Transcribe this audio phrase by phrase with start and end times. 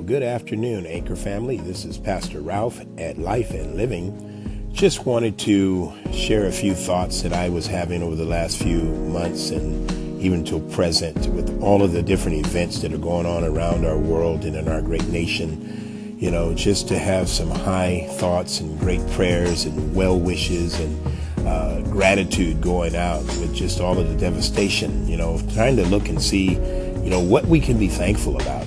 [0.00, 1.58] Well, good afternoon, Anchor family.
[1.58, 4.70] This is Pastor Ralph at Life and Living.
[4.72, 8.80] Just wanted to share a few thoughts that I was having over the last few
[8.80, 13.44] months and even till present with all of the different events that are going on
[13.44, 16.16] around our world and in our great nation.
[16.18, 21.46] You know, just to have some high thoughts and great prayers and well wishes and
[21.46, 25.06] uh, gratitude going out with just all of the devastation.
[25.06, 28.66] You know, trying to look and see, you know, what we can be thankful about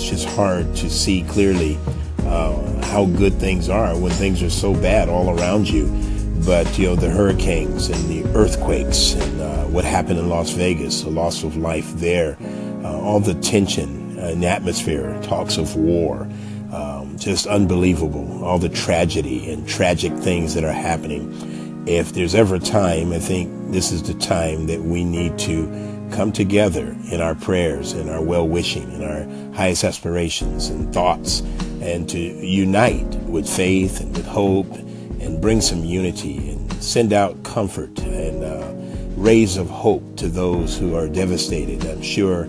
[0.00, 1.78] it's just hard to see clearly
[2.20, 5.88] uh, how good things are when things are so bad all around you.
[6.46, 11.02] But, you know, the hurricanes and the earthquakes and uh, what happened in Las Vegas,
[11.02, 12.38] the loss of life there,
[12.82, 16.26] uh, all the tension and atmosphere, talks of war,
[16.72, 18.42] um, just unbelievable.
[18.42, 21.84] All the tragedy and tragic things that are happening.
[21.86, 25.99] If there's ever a time, I think this is the time that we need to
[26.10, 31.40] come together in our prayers and our well wishing and our highest aspirations and thoughts
[31.80, 34.70] and to unite with faith and with hope
[35.20, 38.72] and bring some unity and send out comfort and uh,
[39.20, 41.84] rays of hope to those who are devastated.
[41.86, 42.48] I'm sure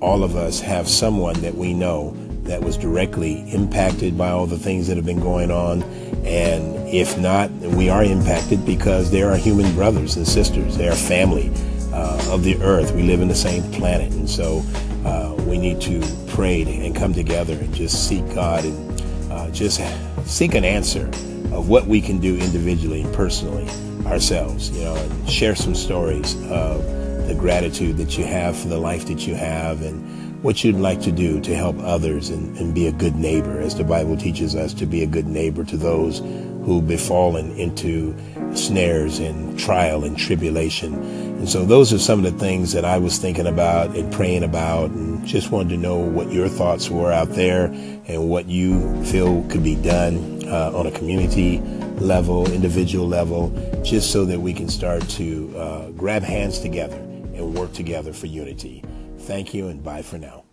[0.00, 4.58] all of us have someone that we know that was directly impacted by all the
[4.58, 5.82] things that have been going on.
[6.24, 10.76] And if not, we are impacted because they are human brothers and sisters.
[10.76, 11.52] They are family
[11.98, 12.92] uh, of the earth.
[12.92, 14.12] We live in the same planet.
[14.12, 14.62] And so
[15.04, 19.80] uh, we need to pray and come together and just seek God and uh, just
[20.24, 21.06] seek an answer
[21.52, 23.66] of what we can do individually and personally
[24.06, 26.84] ourselves, you know, and share some stories of
[27.26, 31.00] the gratitude that you have for the life that you have and what you'd like
[31.00, 34.54] to do to help others and, and be a good neighbor, as the Bible teaches
[34.54, 36.20] us to be a good neighbor to those
[36.68, 38.14] who befallen into
[38.54, 40.92] snares and trial and tribulation.
[41.38, 44.42] And so those are some of the things that I was thinking about and praying
[44.42, 47.66] about and just wanted to know what your thoughts were out there
[48.06, 51.60] and what you feel could be done uh, on a community
[52.00, 53.50] level, individual level,
[53.82, 58.26] just so that we can start to uh, grab hands together and work together for
[58.26, 58.84] unity.
[59.20, 60.47] Thank you and bye for now.